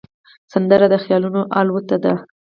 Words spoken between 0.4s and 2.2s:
سندره د خیالونو الوت ده